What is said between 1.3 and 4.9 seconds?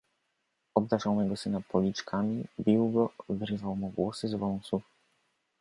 syna policzkami, bił go, wyrywał mu włosy z wąsów."